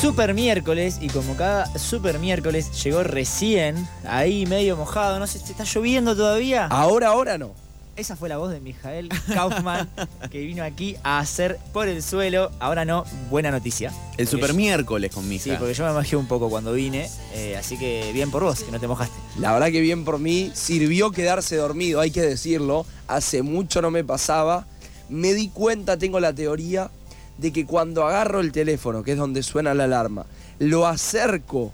Super 0.00 0.32
miércoles 0.32 0.98
y 1.00 1.08
como 1.08 1.34
cada 1.34 1.66
super 1.76 2.18
miércoles 2.20 2.70
llegó 2.84 3.02
recién, 3.02 3.88
ahí 4.06 4.46
medio 4.46 4.76
mojado, 4.76 5.18
no 5.18 5.26
sé, 5.26 5.40
¿te 5.40 5.50
está 5.50 5.64
lloviendo 5.64 6.14
todavía? 6.16 6.66
Ahora, 6.66 7.08
ahora 7.08 7.36
no. 7.36 7.52
Esa 7.96 8.14
fue 8.14 8.28
la 8.28 8.36
voz 8.36 8.52
de 8.52 8.60
Mijael 8.60 9.08
Kaufman 9.34 9.88
que 10.30 10.38
vino 10.38 10.62
aquí 10.62 10.94
a 11.02 11.18
hacer 11.18 11.58
por 11.72 11.88
el 11.88 12.00
suelo. 12.00 12.52
Ahora 12.60 12.84
no, 12.84 13.04
buena 13.28 13.50
noticia. 13.50 13.92
El 14.16 14.28
super 14.28 14.50
yo- 14.50 14.54
miércoles 14.54 15.12
con 15.12 15.28
mi 15.28 15.40
Sí, 15.40 15.50
porque 15.58 15.74
yo 15.74 15.84
me 15.84 15.92
mojé 15.92 16.14
un 16.14 16.28
poco 16.28 16.48
cuando 16.48 16.72
vine, 16.74 17.10
eh, 17.34 17.56
así 17.56 17.76
que 17.76 18.12
bien 18.12 18.30
por 18.30 18.44
vos, 18.44 18.62
que 18.62 18.70
no 18.70 18.78
te 18.78 18.86
mojaste. 18.86 19.16
La 19.40 19.52
verdad 19.52 19.72
que 19.72 19.80
bien 19.80 20.04
por 20.04 20.20
mí, 20.20 20.52
sirvió 20.54 21.10
quedarse 21.10 21.56
dormido, 21.56 21.98
hay 22.00 22.12
que 22.12 22.22
decirlo. 22.22 22.86
Hace 23.08 23.42
mucho 23.42 23.82
no 23.82 23.90
me 23.90 24.04
pasaba. 24.04 24.64
Me 25.08 25.34
di 25.34 25.48
cuenta, 25.48 25.96
tengo 25.96 26.20
la 26.20 26.32
teoría, 26.32 26.90
de 27.38 27.52
que 27.52 27.64
cuando 27.64 28.04
agarro 28.04 28.40
el 28.40 28.52
teléfono, 28.52 29.02
que 29.02 29.12
es 29.12 29.18
donde 29.18 29.42
suena 29.42 29.72
la 29.74 29.84
alarma, 29.84 30.26
lo 30.58 30.86
acerco 30.86 31.72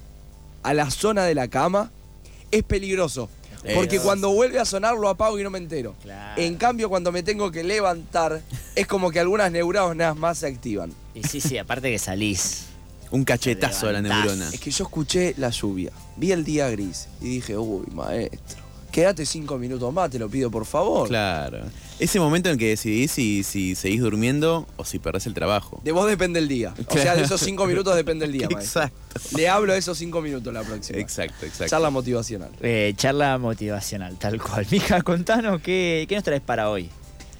a 0.63 0.73
la 0.73 0.89
zona 0.89 1.25
de 1.25 1.35
la 1.35 1.47
cama, 1.47 1.91
es 2.51 2.63
peligroso. 2.63 3.29
Porque 3.73 3.99
cuando 3.99 4.31
vuelve 4.31 4.59
a 4.59 4.65
sonar 4.65 4.95
lo 4.95 5.09
apago 5.09 5.39
y 5.39 5.43
no 5.43 5.49
me 5.49 5.57
entero. 5.57 5.95
Claro. 6.03 6.39
En 6.39 6.55
cambio, 6.55 6.87
cuando 6.87 7.11
me 7.11 7.23
tengo 7.23 7.49
que 7.49 7.63
levantar, 7.63 8.41
es 8.75 8.85
como 8.85 9.09
que 9.09 9.19
algunas 9.19 9.51
neuronas 9.51 10.15
más 10.15 10.37
se 10.37 10.47
activan. 10.47 10.93
Y 11.15 11.23
sí, 11.23 11.41
sí, 11.41 11.57
aparte 11.57 11.89
que 11.89 11.97
salís. 11.97 12.65
Un 13.09 13.23
cachetazo 13.23 13.87
a 13.87 13.91
la 13.91 14.01
neurona. 14.01 14.49
Es 14.53 14.59
que 14.59 14.69
yo 14.69 14.83
escuché 14.83 15.33
la 15.37 15.49
lluvia, 15.49 15.91
vi 16.17 16.31
el 16.31 16.43
día 16.43 16.69
gris 16.69 17.07
y 17.21 17.25
dije, 17.25 17.57
uy, 17.57 17.85
maestro, 17.91 18.64
quédate 18.95 19.25
cinco 19.25 19.57
minutos 19.57 19.93
más, 19.93 20.09
te 20.09 20.17
lo 20.17 20.29
pido 20.29 20.49
por 20.49 20.65
favor. 20.65 21.09
Claro. 21.09 21.65
Ese 21.99 22.17
momento 22.17 22.49
en 22.49 22.57
que 22.57 22.69
decidís 22.69 23.11
si, 23.11 23.43
si 23.43 23.75
seguís 23.75 23.99
durmiendo 23.99 24.65
o 24.77 24.85
si 24.85 24.99
perdés 24.99 25.27
el 25.27 25.33
trabajo. 25.33 25.81
De 25.83 25.91
vos 25.91 26.07
depende 26.07 26.39
el 26.39 26.47
día. 26.47 26.73
O 26.87 26.93
sea, 26.93 27.13
de 27.13 27.23
esos 27.23 27.41
cinco 27.41 27.65
minutos 27.65 27.93
depende 27.93 28.23
el 28.23 28.31
día, 28.31 28.47
maestro. 28.49 28.83
Exacto. 28.83 29.19
Le 29.35 29.49
hablo 29.49 29.73
de 29.73 29.79
esos 29.79 29.97
cinco 29.97 30.21
minutos 30.21 30.53
la 30.53 30.63
próxima. 30.63 30.97
Exacto, 30.97 31.45
exacto. 31.45 31.71
Charla 31.71 31.89
motivacional. 31.89 32.51
Eh, 32.61 32.93
charla 32.95 33.37
motivacional, 33.37 34.17
tal 34.17 34.41
cual. 34.41 34.65
Mija, 34.71 35.01
contanos 35.01 35.59
qué, 35.59 36.05
qué 36.07 36.15
nos 36.15 36.23
traes 36.23 36.41
para 36.41 36.69
hoy. 36.69 36.89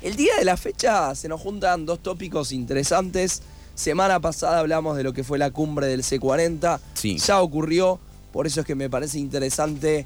El 0.02 0.18
día 0.18 0.36
de 0.38 0.44
la 0.44 0.58
fecha 0.58 1.16
se 1.16 1.30
nos 1.30 1.40
juntan 1.40 1.86
dos 1.86 2.04
tópicos 2.04 2.52
interesantes. 2.52 3.44
Semana 3.76 4.20
pasada 4.20 4.60
hablamos 4.60 4.98
de 4.98 5.04
lo 5.04 5.14
que 5.14 5.24
fue 5.24 5.38
la 5.38 5.52
cumbre 5.52 5.88
del 5.88 6.04
C40. 6.04 6.82
Sí. 6.96 7.18
Ya 7.18 7.42
ocurrió, 7.42 7.98
por 8.34 8.46
eso 8.46 8.60
es 8.60 8.66
que 8.66 8.76
me 8.76 8.90
parece 8.90 9.20
interesante 9.20 10.06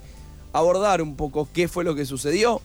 abordar 0.54 1.02
un 1.02 1.16
poco 1.16 1.48
qué 1.54 1.68
fue 1.68 1.84
lo 1.84 1.96
que 1.96 2.06
sucedió. 2.06 2.62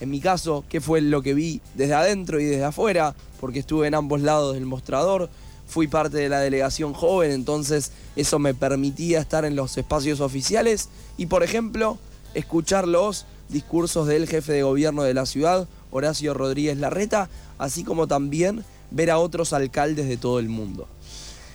En 0.00 0.10
mi 0.10 0.20
caso, 0.20 0.64
qué 0.68 0.80
fue 0.80 1.00
lo 1.00 1.22
que 1.22 1.34
vi 1.34 1.60
desde 1.74 1.94
adentro 1.94 2.40
y 2.40 2.44
desde 2.44 2.64
afuera, 2.64 3.14
porque 3.40 3.60
estuve 3.60 3.86
en 3.86 3.94
ambos 3.94 4.20
lados 4.20 4.54
del 4.54 4.66
mostrador. 4.66 5.28
Fui 5.66 5.86
parte 5.86 6.18
de 6.18 6.28
la 6.28 6.40
delegación 6.40 6.92
joven, 6.92 7.30
entonces 7.30 7.92
eso 8.16 8.38
me 8.38 8.52
permitía 8.52 9.20
estar 9.20 9.44
en 9.44 9.56
los 9.56 9.78
espacios 9.78 10.20
oficiales 10.20 10.88
y, 11.16 11.26
por 11.26 11.42
ejemplo, 11.42 11.98
escuchar 12.34 12.86
los 12.88 13.26
discursos 13.48 14.06
del 14.06 14.26
jefe 14.26 14.52
de 14.52 14.62
gobierno 14.62 15.02
de 15.02 15.14
la 15.14 15.24
ciudad, 15.24 15.68
Horacio 15.90 16.34
Rodríguez 16.34 16.78
Larreta, 16.78 17.30
así 17.58 17.84
como 17.84 18.06
también 18.06 18.64
ver 18.90 19.10
a 19.10 19.18
otros 19.18 19.52
alcaldes 19.52 20.08
de 20.08 20.16
todo 20.16 20.38
el 20.38 20.48
mundo. 20.48 20.88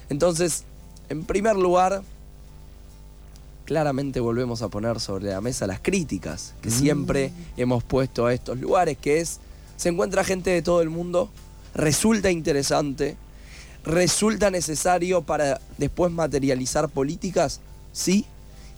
Entonces, 0.09 0.63
en 1.09 1.25
primer 1.25 1.55
lugar, 1.55 2.01
claramente 3.67 4.21
volvemos 4.21 4.61
a 4.61 4.69
poner 4.69 5.01
sobre 5.01 5.25
la 5.25 5.41
mesa 5.41 5.67
las 5.67 5.81
críticas 5.81 6.53
que 6.61 6.71
siempre 6.71 7.33
hemos 7.57 7.83
puesto 7.83 8.25
a 8.25 8.33
estos 8.33 8.57
lugares, 8.57 8.97
que 8.97 9.19
es, 9.19 9.41
se 9.75 9.89
encuentra 9.89 10.23
gente 10.23 10.51
de 10.51 10.61
todo 10.61 10.81
el 10.81 10.89
mundo, 10.89 11.29
resulta 11.75 12.31
interesante, 12.31 13.17
resulta 13.83 14.49
necesario 14.51 15.21
para 15.21 15.59
después 15.77 16.13
materializar 16.13 16.87
políticas, 16.87 17.59
sí, 17.91 18.25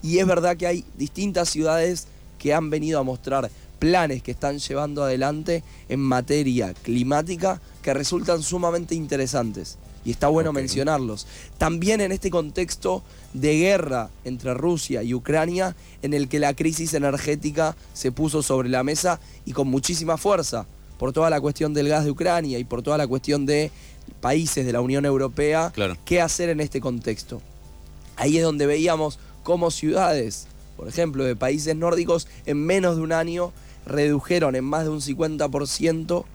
y 0.01 0.17
es 0.17 0.25
verdad 0.25 0.57
que 0.57 0.65
hay 0.65 0.83
distintas 0.97 1.49
ciudades 1.49 2.07
que 2.39 2.55
han 2.55 2.71
venido 2.71 2.99
a 2.99 3.03
mostrar 3.03 3.51
planes 3.77 4.23
que 4.23 4.31
están 4.31 4.57
llevando 4.57 5.03
adelante 5.03 5.63
en 5.87 5.99
materia 5.99 6.73
climática 6.73 7.61
que 7.83 7.93
resultan 7.93 8.41
sumamente 8.41 8.95
interesantes. 8.95 9.77
Y 10.05 10.11
está 10.11 10.27
bueno 10.29 10.53
mencionarlos. 10.53 11.27
También 11.57 12.01
en 12.01 12.11
este 12.11 12.29
contexto 12.31 13.03
de 13.33 13.57
guerra 13.57 14.09
entre 14.23 14.53
Rusia 14.53 15.03
y 15.03 15.13
Ucrania, 15.13 15.75
en 16.01 16.13
el 16.13 16.27
que 16.29 16.39
la 16.39 16.53
crisis 16.53 16.93
energética 16.93 17.75
se 17.93 18.11
puso 18.11 18.41
sobre 18.41 18.69
la 18.69 18.83
mesa 18.83 19.19
y 19.45 19.51
con 19.53 19.67
muchísima 19.67 20.17
fuerza, 20.17 20.65
por 20.97 21.13
toda 21.13 21.29
la 21.29 21.39
cuestión 21.41 21.73
del 21.73 21.89
gas 21.89 22.05
de 22.05 22.11
Ucrania 22.11 22.59
y 22.59 22.63
por 22.63 22.81
toda 22.81 22.97
la 22.97 23.07
cuestión 23.07 23.45
de 23.45 23.71
países 24.21 24.65
de 24.65 24.73
la 24.73 24.81
Unión 24.81 25.05
Europea, 25.05 25.71
Claro. 25.73 25.95
qué 26.05 26.21
hacer 26.21 26.49
en 26.49 26.59
este 26.59 26.81
contexto. 26.81 27.41
Ahí 28.15 28.37
es 28.37 28.43
donde 28.43 28.65
veíamos 28.65 29.19
cómo 29.43 29.71
ciudades, 29.71 30.47
por 30.75 30.87
ejemplo, 30.87 31.23
de 31.23 31.35
países 31.35 31.75
nórdicos, 31.75 32.27
en 32.45 32.65
menos 32.65 32.95
de 32.97 33.01
un 33.03 33.11
año 33.13 33.53
redujeron 33.85 34.55
en 34.55 34.63
más 34.65 34.83
de 34.83 34.89
un 34.89 35.01
50% 35.01 36.25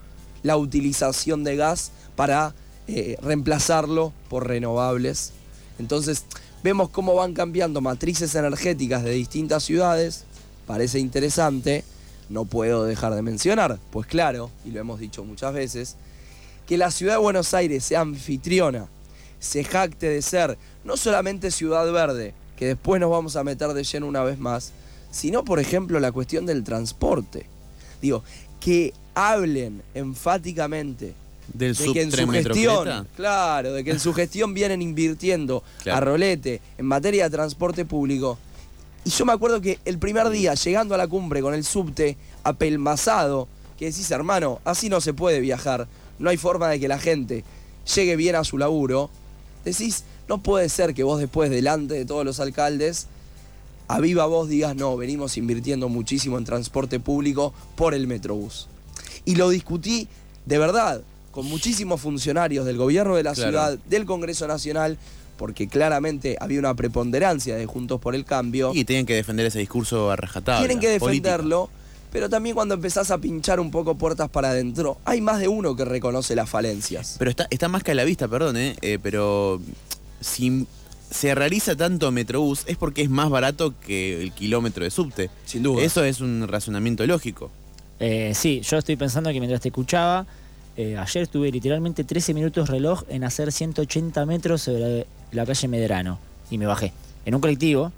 la 0.43 0.57
utilización 0.57 1.45
de 1.45 1.57
gas 1.57 1.91
para 2.17 2.55
eh, 2.87 3.17
reemplazarlo 3.23 4.13
por 4.29 4.47
renovables. 4.47 5.33
Entonces, 5.79 6.25
vemos 6.63 6.91
cómo 6.91 7.15
van 7.15 7.35
cambiando 7.35 7.81
matrices 7.81 8.35
energéticas 8.35 9.03
de 9.03 9.13
distintas 9.13 9.65
ciudades. 9.65 10.25
Parece 10.67 10.99
interesante. 10.99 11.85
No 12.29 12.45
puedo 12.45 12.85
dejar 12.85 13.15
de 13.15 13.23
mencionar, 13.23 13.79
pues 13.91 14.07
claro, 14.07 14.51
y 14.65 14.71
lo 14.71 14.81
hemos 14.81 14.99
dicho 14.99 15.25
muchas 15.25 15.53
veces, 15.53 15.97
que 16.67 16.79
la 16.79 16.91
ciudad 16.91 17.15
de 17.15 17.21
Buenos 17.21 17.53
Aires 17.53 17.85
sea 17.85 18.01
anfitriona, 18.01 18.89
se 19.41 19.63
jacte 19.63 20.09
de 20.09 20.23
ser 20.23 20.57
no 20.85 20.97
solamente 20.97 21.51
ciudad 21.51 21.91
verde, 21.93 22.33
que 22.57 22.67
después 22.67 23.01
nos 23.01 23.11
vamos 23.11 23.37
a 23.37 23.45
meter 23.45 23.75
de 23.75 23.85
lleno 23.85 24.07
una 24.07 24.25
vez 24.25 24.39
más, 24.39 24.73
sino 25.11 25.45
por 25.45 25.61
ejemplo 25.61 26.01
la 26.01 26.13
cuestión 26.13 26.47
del 26.47 26.65
transporte. 26.65 27.47
Digo, 28.01 28.25
que 28.59 28.95
hablen 29.15 29.83
enfáticamente 29.95 31.15
Del 31.53 31.75
de 31.77 31.93
que 31.93 32.03
en 32.03 32.11
su 32.11 32.29
gestión, 32.29 33.09
claro, 33.17 33.73
de 33.75 33.85
que 33.85 33.91
en 33.91 34.01
su 34.01 34.13
gestión 34.15 34.55
vienen 34.55 34.81
invirtiendo 34.83 35.63
Claro. 35.83 35.99
a 35.99 36.01
rolete 36.01 36.61
en 36.79 36.87
materia 36.87 37.25
de 37.25 37.31
transporte 37.31 37.85
público. 37.85 38.39
Y 39.05 39.11
yo 39.11 39.27
me 39.27 39.33
acuerdo 39.33 39.61
que 39.61 39.79
el 39.85 39.99
primer 39.99 40.31
día, 40.31 40.55
llegando 40.55 40.95
a 40.95 40.99
la 40.99 41.07
cumbre 41.07 41.43
con 41.43 41.53
el 41.53 41.65
subte 41.65 42.17
apelmazado, 42.43 43.47
que 43.79 43.87
decís, 43.87 44.11
hermano, 44.11 44.61
así 44.65 44.89
no 44.89 45.01
se 45.01 45.13
puede 45.13 45.41
viajar, 45.41 45.87
no 46.19 46.31
hay 46.31 46.37
forma 46.39 46.69
de 46.69 46.81
que 46.81 46.89
la 46.89 46.99
gente 46.99 47.45
llegue 47.95 48.17
bien 48.17 48.35
a 48.37 48.45
su 48.45 48.57
laburo, 48.57 49.11
decís, 49.65 50.05
no 50.29 50.43
puede 50.43 50.69
ser 50.71 50.95
que 50.95 51.03
vos 51.03 51.21
después, 51.21 51.51
delante 51.51 51.95
de 51.95 52.07
todos 52.07 52.25
los 52.25 52.41
alcaldes, 52.41 53.07
a 53.89 54.01
viva 54.01 54.25
voz 54.25 54.49
digas, 54.49 54.75
no, 54.75 54.97
venimos 54.97 55.37
invirtiendo 55.37 55.91
muchísimo 55.91 56.39
en 56.39 56.45
transporte 56.45 56.99
público 57.01 57.53
por 57.77 57.93
el 57.93 58.07
Metrobús. 58.07 58.69
Y 59.27 59.35
lo 59.37 59.51
discutí 59.51 60.09
de 60.47 60.59
verdad 60.59 61.03
con 61.35 61.47
muchísimos 61.47 62.01
funcionarios 62.01 62.65
del 62.65 62.77
gobierno 62.77 63.17
de 63.17 63.25
la 63.25 63.35
Claro. 63.35 63.51
ciudad, 63.51 63.79
del 63.89 64.05
Congreso 64.05 64.47
Nacional, 64.47 64.97
porque 65.37 65.67
claramente 65.67 66.37
había 66.41 66.61
una 66.61 66.75
preponderancia 66.75 67.57
de 67.57 67.67
Juntos 67.67 68.01
por 68.01 68.15
el 68.15 68.25
Cambio. 68.25 68.71
Y 68.73 68.85
tienen 68.85 69.05
que 69.05 69.17
defender 69.17 69.45
ese 69.47 69.59
discurso 69.59 70.13
a 70.13 70.15
rajatabla. 70.17 70.61
Tienen 70.61 70.79
que 70.79 70.89
defenderlo, 70.89 71.71
pero 72.13 72.29
también 72.29 72.55
cuando 72.55 72.75
empezás 72.77 73.11
a 73.11 73.19
pinchar 73.19 73.59
un 73.59 73.73
poco 73.73 73.97
puertas 73.97 74.31
para 74.31 74.51
adentro, 74.51 74.99
hay 75.05 75.21
más 75.21 75.41
de 75.41 75.49
uno 75.49 75.75
que 75.75 75.85
reconoce 75.85 76.37
las 76.37 76.49
falencias. 76.49 77.17
Pero 77.19 77.31
está, 77.33 77.49
está 77.51 77.67
más 77.69 77.83
que 77.83 77.91
a 77.91 77.95
la 77.97 78.05
vista, 78.05 78.29
perdón, 78.29 78.57
¿eh? 78.57 78.77
Eh, 78.81 79.01
pero 79.03 79.61
si 80.21 80.69
se 81.11 81.35
realiza 81.35 81.75
tanto 81.75 82.13
Metrobús 82.13 82.63
es 82.69 82.77
porque 82.77 83.03
es 83.03 83.11
más 83.11 83.29
barato 83.29 83.75
que 83.85 84.23
el 84.23 84.31
kilómetro 84.31 84.85
de 84.85 84.93
subte. 84.93 85.31
Sin 85.47 85.65
duda. 85.65 85.83
Eso 85.83 86.05
es 86.05 86.21
un 86.21 86.47
razonamiento 86.47 87.05
lógico. 87.07 87.51
Eh, 87.99 88.31
sí, 88.37 88.61
yo 88.61 88.79
estoy 88.79 88.95
pensando 88.95 89.33
que 89.33 89.41
mientras 89.41 89.61
te 89.61 89.69
escuchaba, 89.71 90.27
eh, 90.77 90.97
ayer 90.99 91.23
estuve 91.23 91.51
literalmente 91.51 92.05
13 92.05 92.35
minutos 92.35 92.69
reloj 92.69 93.03
en 93.09 93.25
hacer 93.25 93.53
180 93.53 94.27
metros 94.27 94.63
sobre 94.63 95.07
la 95.33 95.47
calle 95.47 95.69
Medrano 95.69 96.19
y 96.51 96.59
me 96.59 96.67
bajé. 96.67 96.93
En 97.25 97.35
un 97.35 97.41
colectivo, 97.41 97.93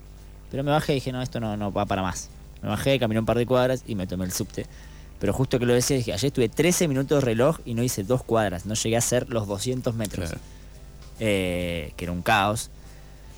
pero 0.51 0.63
me 0.63 0.71
bajé 0.71 0.93
y 0.93 0.95
dije, 0.97 1.13
no, 1.13 1.23
esto 1.23 1.41
no, 1.41 1.57
no 1.57 1.73
va 1.73 1.87
para 1.87 2.03
más. 2.03 2.29
Me 2.63 2.69
bajé, 2.69 2.99
caminé 2.99 3.21
un 3.21 3.27
par 3.27 3.39
de 3.39 3.47
cuadras 3.47 3.83
y 3.87 3.95
me 3.95 4.07
tomé 4.07 4.25
el 4.25 4.33
subte. 4.33 4.67
Pero 5.19 5.33
justo 5.33 5.59
que 5.59 5.67
lo 5.67 5.73
decía, 5.73 5.97
dije, 5.97 6.13
ayer 6.13 6.27
estuve 6.29 6.49
13 6.49 6.89
minutos 6.89 7.25
reloj 7.25 7.59
y 7.65 7.75
no 7.75 7.83
hice 7.83 8.05
dos 8.05 8.23
cuadras, 8.23 8.67
no 8.67 8.75
llegué 8.75 8.97
a 8.97 8.99
hacer 8.99 9.29
los 9.31 9.47
200 9.47 9.95
metros. 9.95 10.29
Claro. 10.31 10.43
eh, 11.21 11.93
que 11.97 12.05
era 12.05 12.13
un 12.13 12.21
caos, 12.23 12.71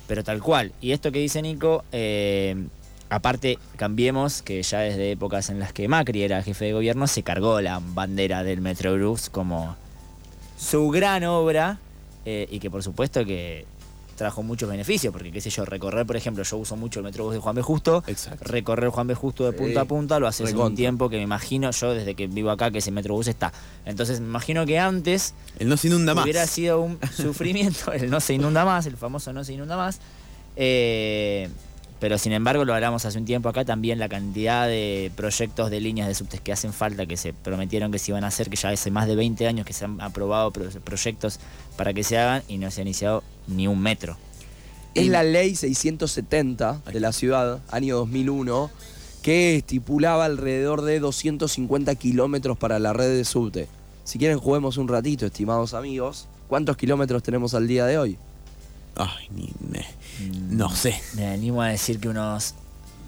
pero 0.07 0.23
tal 0.23 0.41
cual. 0.41 0.73
Y 0.81 0.91
esto 0.91 1.11
que 1.11 1.19
dice 1.19 1.41
Nico, 1.41 1.83
eh, 1.91 2.55
Aparte, 3.09 3.57
cambiemos 3.75 4.41
que 4.41 4.61
ya 4.61 4.79
desde 4.79 5.11
épocas 5.11 5.49
en 5.49 5.59
las 5.59 5.73
que 5.73 5.87
Macri 5.87 6.23
era 6.23 6.43
jefe 6.43 6.65
de 6.65 6.73
gobierno 6.73 7.07
se 7.07 7.23
cargó 7.23 7.59
la 7.59 7.81
bandera 7.83 8.43
del 8.43 8.61
Metrobús 8.61 9.29
como 9.29 9.75
su 10.57 10.89
gran 10.89 11.23
obra 11.23 11.79
eh, 12.25 12.47
y 12.51 12.59
que 12.59 12.69
por 12.69 12.83
supuesto 12.83 13.25
que 13.25 13.65
trajo 14.19 14.43
muchos 14.43 14.69
beneficios, 14.69 15.13
porque 15.13 15.31
qué 15.31 15.39
sé 15.39 15.49
yo, 15.49 15.63
recorrer, 15.63 16.05
por 16.05 16.17
ejemplo, 16.17 16.43
yo 16.43 16.57
uso 16.57 16.75
mucho 16.75 16.99
el 16.99 17.05
Metrobús 17.05 17.33
de 17.33 17.39
Juan 17.39 17.55
B. 17.55 17.61
Justo, 17.61 18.03
Exacto. 18.05 18.43
recorrer 18.43 18.89
Juan 18.89 19.07
B. 19.07 19.15
Justo 19.15 19.45
de 19.45 19.53
punta 19.53 19.81
a 19.81 19.85
punta 19.85 20.19
lo 20.19 20.27
hace 20.27 20.43
hace 20.43 20.55
un 20.55 20.75
tiempo 20.75 21.09
que 21.09 21.15
me 21.15 21.23
imagino, 21.23 21.71
yo 21.71 21.93
desde 21.93 22.15
que 22.15 22.27
vivo 22.27 22.51
acá, 22.51 22.69
que 22.69 22.79
ese 22.79 22.91
Metrobús 22.91 23.27
está. 23.27 23.53
Entonces 23.85 24.19
me 24.19 24.27
imagino 24.27 24.65
que 24.65 24.77
antes 24.77 25.33
Él 25.57 25.69
no 25.69 25.77
se 25.77 25.87
inunda 25.87 26.13
más. 26.13 26.25
hubiera 26.25 26.45
sido 26.47 26.81
un 26.81 26.99
sufrimiento, 27.15 27.93
el 27.93 28.09
no 28.09 28.19
se 28.19 28.33
inunda 28.33 28.65
más, 28.65 28.85
el 28.85 28.97
famoso 28.97 29.31
no 29.31 29.45
se 29.45 29.53
inunda 29.53 29.77
más. 29.77 29.99
Eh, 30.57 31.49
pero 31.99 32.17
sin 32.17 32.31
embargo 32.31 32.65
lo 32.65 32.73
hablamos 32.73 33.05
hace 33.05 33.17
un 33.17 33.25
tiempo 33.25 33.49
acá 33.49 33.65
también 33.65 33.99
la 33.99 34.07
cantidad 34.09 34.67
de 34.67 35.11
proyectos 35.15 35.69
de 35.69 35.81
líneas 35.81 36.07
de 36.07 36.15
subtes 36.15 36.39
que 36.41 36.51
hacen 36.51 36.71
falta, 36.73 37.05
que 37.05 37.17
se 37.17 37.33
prometieron 37.33 37.91
que 37.91 37.99
se 37.99 38.11
iban 38.11 38.23
a 38.23 38.27
hacer, 38.27 38.49
que 38.49 38.55
ya 38.55 38.69
hace 38.69 38.89
más 38.91 39.07
de 39.07 39.15
20 39.15 39.47
años 39.47 39.65
que 39.65 39.73
se 39.73 39.85
han 39.85 39.99
aprobado 40.01 40.51
pro- 40.51 40.69
proyectos 40.83 41.39
para 41.77 41.93
que 41.93 42.03
se 42.03 42.17
hagan 42.17 42.41
y 42.47 42.57
no 42.57 42.71
se 42.71 42.81
ha 42.81 42.83
iniciado 42.83 43.23
ni 43.47 43.67
un 43.67 43.81
metro. 43.81 44.17
Es 44.95 45.07
la 45.07 45.23
ley 45.23 45.55
670 45.55 46.81
de 46.91 46.99
la 46.99 47.11
ciudad, 47.13 47.59
año 47.69 47.97
2001, 47.97 48.71
que 49.21 49.57
estipulaba 49.57 50.25
alrededor 50.25 50.81
de 50.81 50.99
250 50.99 51.93
kilómetros 51.95 52.57
para 52.57 52.79
la 52.79 52.93
red 52.93 53.15
de 53.15 53.25
subte. 53.25 53.67
Si 54.03 54.17
quieren 54.17 54.39
juguemos 54.39 54.77
un 54.77 54.87
ratito, 54.87 55.25
estimados 55.25 55.73
amigos. 55.73 56.27
¿Cuántos 56.47 56.77
kilómetros 56.77 57.21
tenemos 57.21 57.53
al 57.53 57.67
día 57.67 57.85
de 57.85 57.97
hoy? 57.99 58.17
Ay, 58.95 59.27
ni, 59.31 59.51
ne- 59.69 59.85
no 60.49 60.69
sé. 60.75 60.99
Me 61.15 61.27
animo 61.27 61.61
a 61.61 61.69
decir 61.69 61.99
que 61.99 62.09
unos... 62.09 62.53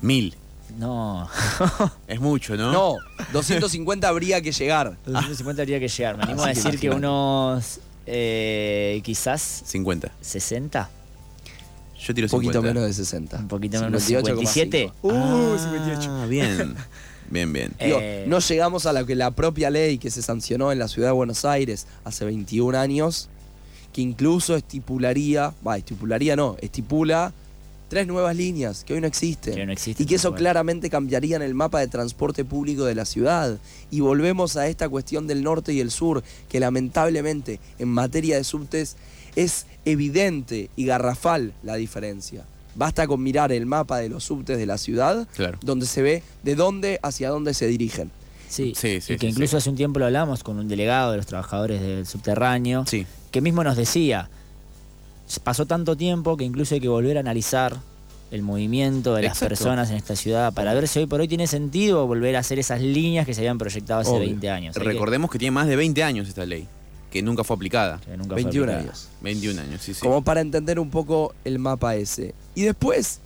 Mil. 0.01 0.35
No, 0.79 1.27
Es 2.07 2.19
mucho, 2.21 2.55
¿no? 2.55 2.71
No, 2.71 2.95
250 3.33 4.07
habría 4.07 4.41
que 4.41 4.51
llegar. 4.53 4.97
250 5.05 5.61
habría 5.61 5.79
que 5.79 5.89
llegar. 5.89 6.15
Me 6.17 6.23
animo 6.23 6.43
a 6.43 6.49
Así 6.49 6.61
que 6.61 6.65
decir 6.67 6.79
que 6.79 6.87
imagínate. 6.87 7.07
unos... 7.07 7.79
eh, 8.05 9.01
quizás 9.03 9.63
50. 9.65 10.11
60. 10.21 10.89
Yo 12.03 12.13
tiro 12.15 12.25
Un 12.27 12.31
poquito 12.31 12.53
50. 12.53 12.73
menos 12.73 12.83
de 12.87 12.93
60. 12.93 13.37
Un 13.37 13.47
poquito 13.49 13.81
menos, 13.81 14.01
58,5. 14.09 14.25
57. 14.25 14.91
Uh, 15.03 15.11
Ah, 15.11 15.57
58. 15.59 16.27
Bien. 16.29 16.75
Bien, 17.29 17.53
bien. 17.53 17.73
Eh, 17.79 17.85
Digo, 17.85 18.29
no 18.29 18.39
llegamos 18.39 18.85
a 18.85 18.93
lo 18.93 19.05
que 19.05 19.15
la 19.15 19.31
propia 19.31 19.69
ley 19.69 19.97
que 19.97 20.09
se 20.11 20.21
sancionó 20.21 20.71
en 20.71 20.79
la 20.79 20.87
ciudad 20.87 21.09
de 21.09 21.13
Buenos 21.13 21.45
Aires 21.45 21.85
hace 22.03 22.25
21 22.25 22.77
años, 22.77 23.29
que 23.93 24.01
incluso 24.01 24.55
estipularía, 24.55 25.53
va, 25.65 25.77
estipularía 25.77 26.35
no, 26.35 26.55
estipula 26.61 27.33
tres 27.89 28.07
nuevas 28.07 28.35
líneas 28.38 28.85
que 28.85 28.93
hoy 28.93 29.01
no 29.01 29.07
existen. 29.07 29.53
Que 29.53 29.65
no 29.65 29.73
existen, 29.73 30.01
y 30.05 30.07
que 30.07 30.15
eso 30.15 30.33
claramente 30.33 30.89
cambiaría 30.89 31.35
en 31.35 31.41
el 31.41 31.53
mapa 31.53 31.79
de 31.81 31.88
transporte 31.89 32.45
público 32.45 32.85
de 32.85 32.95
la 32.95 33.03
ciudad. 33.03 33.57
Y 33.91 33.99
volvemos 33.99 34.55
a 34.55 34.67
esta 34.67 34.88
cuestión 34.88 35.27
del 35.27 35.43
norte 35.43 35.73
y 35.73 35.81
el 35.81 35.91
sur, 35.91 36.23
que 36.47 36.61
lamentablemente 36.61 37.59
en 37.79 37.89
materia 37.89 38.38
de 38.38 38.45
subtes 38.45 38.95
es 39.35 39.65
evidente 39.83 40.69
y 40.77 40.85
garrafal 40.85 41.53
la 41.63 41.75
diferencia. 41.75 42.45
Basta 42.75 43.05
con 43.07 43.21
mirar 43.21 43.51
el 43.51 43.65
mapa 43.65 43.97
de 43.97 44.07
los 44.07 44.23
subtes 44.23 44.57
de 44.57 44.65
la 44.65 44.77
ciudad, 44.77 45.27
Claro. 45.35 45.57
donde 45.61 45.85
se 45.85 46.01
ve 46.01 46.23
de 46.43 46.55
dónde 46.55 46.97
hacia 47.03 47.29
dónde 47.29 47.53
se 47.53 47.67
dirigen. 47.67 48.09
Sí, 48.47 48.73
Sí, 48.75 49.01
sí, 49.01 49.13
y 49.13 49.17
que 49.17 49.27
sí, 49.27 49.31
incluso 49.33 49.51
sí. 49.51 49.57
hace 49.57 49.69
un 49.69 49.75
tiempo 49.75 49.99
lo 49.99 50.05
hablamos 50.05 50.43
con 50.43 50.57
un 50.59 50.67
delegado 50.69 51.11
de 51.11 51.17
los 51.17 51.25
trabajadores 51.25 51.81
del 51.81 52.05
subterráneo, 52.05 52.85
Sí. 52.88 53.05
Que 53.31 53.41
mismo 53.41 53.63
nos 53.63 53.77
decía, 53.77 54.29
pasó 55.43 55.65
tanto 55.65 55.95
tiempo 55.95 56.37
que 56.37 56.43
incluso 56.43 56.75
hay 56.75 56.81
que 56.81 56.89
volver 56.89 57.17
a 57.17 57.21
analizar 57.21 57.77
el 58.31 58.43
movimiento 58.43 59.15
de 59.15 59.23
las 59.23 59.39
personas 59.39 59.89
en 59.89 59.97
esta 59.97 60.15
ciudad 60.15 60.53
para 60.53 60.73
ver 60.73 60.87
si 60.87 60.99
hoy 60.99 61.05
por 61.05 61.19
hoy 61.19 61.27
tiene 61.27 61.47
sentido 61.47 62.07
volver 62.07 62.37
a 62.37 62.39
hacer 62.39 62.59
esas 62.59 62.81
líneas 62.81 63.25
que 63.25 63.33
se 63.33 63.41
habían 63.41 63.57
proyectado 63.57 64.01
hace 64.01 64.11
Obvio. 64.11 64.21
20 64.21 64.49
años. 64.49 64.77
Hay 64.77 64.83
Recordemos 64.83 65.29
que 65.29 65.37
tiene 65.37 65.51
más 65.51 65.67
de 65.67 65.75
20 65.75 66.01
años 66.03 66.29
esta 66.29 66.45
ley, 66.45 66.65
que 67.11 67.21
nunca 67.21 67.43
fue 67.43 67.55
aplicada. 67.57 67.99
que 67.99 68.11
nunca 68.15 68.35
fue 68.35 68.43
21 68.43 68.63
aplicada. 68.71 68.89
años. 68.89 69.09
21 69.21 69.61
años, 69.61 69.81
sí, 69.81 69.93
sí. 69.93 69.99
Como 69.99 70.21
para 70.21 70.39
entender 70.39 70.79
un 70.79 70.89
poco 70.89 71.33
el 71.43 71.59
mapa 71.59 71.95
ese. 71.95 72.33
Y 72.55 72.61
después, 72.61 73.19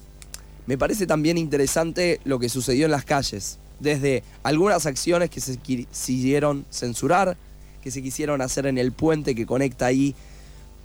me 0.66 0.78
parece 0.78 1.06
también 1.06 1.38
interesante 1.38 2.20
lo 2.26 2.40
que 2.40 2.50
sucedió 2.50 2.86
en 2.86 2.92
las 2.92 3.06
calles. 3.06 3.60
Desde 3.80 4.24
algunas 4.42 4.88
acciones 4.88 5.30
que 5.30 5.40
se 5.42 5.58
quisieron 5.58 6.66
censurar, 6.72 7.38
que 7.86 7.92
se 7.92 8.02
quisieron 8.02 8.42
hacer 8.42 8.66
en 8.66 8.80
el 8.80 8.92
puente 8.92 9.36
que 9.36 9.46
conecta 9.46 9.86
ahí 9.86 10.16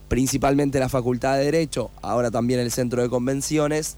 principalmente 0.08 0.78
la 0.78 0.90
Facultad 0.90 1.38
de 1.38 1.44
Derecho, 1.44 1.90
ahora 2.02 2.30
también 2.30 2.60
el 2.60 2.70
Centro 2.70 3.00
de 3.00 3.08
Convenciones. 3.08 3.96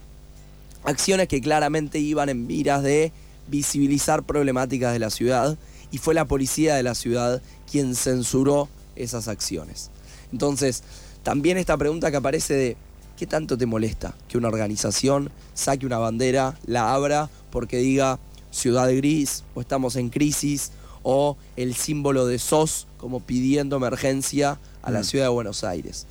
Acciones 0.85 1.27
que 1.27 1.41
claramente 1.41 1.99
iban 1.99 2.29
en 2.29 2.47
viras 2.47 2.81
de 2.81 3.11
visibilizar 3.49 4.23
problemáticas 4.23 4.93
de 4.93 4.99
la 4.99 5.09
ciudad 5.09 5.57
y 5.91 5.97
fue 5.97 6.13
la 6.13 6.23
policía 6.23 6.75
de 6.75 6.83
la 6.83 6.95
ciudad 6.95 7.41
quien 7.69 7.93
censuró 7.93 8.69
esas 8.95 9.27
acciones. 9.27 9.91
Entonces, 10.31 10.81
también 11.23 11.57
esta 11.57 11.75
pregunta 11.75 12.09
que 12.09 12.15
aparece 12.15 12.53
de 12.53 12.77
¿qué 13.17 13.27
tanto 13.27 13.57
te 13.57 13.65
molesta 13.65 14.15
que 14.29 14.37
una 14.37 14.47
organización 14.47 15.29
saque 15.53 15.85
una 15.85 15.97
bandera, 15.97 16.57
la 16.65 16.93
abra 16.93 17.29
porque 17.51 17.79
diga 17.79 18.17
ciudad 18.49 18.89
gris 18.95 19.43
o 19.55 19.59
estamos 19.59 19.97
en 19.97 20.07
crisis 20.07 20.71
o 21.03 21.37
el 21.57 21.75
símbolo 21.75 22.25
de 22.25 22.39
SOS 22.39 22.87
como 22.97 23.19
pidiendo 23.19 23.75
emergencia 23.77 24.59
a 24.81 24.91
la 24.91 25.01
Mm. 25.01 25.03
ciudad 25.03 25.25
de 25.25 25.29
Buenos 25.29 25.63
Aires? 25.63 26.07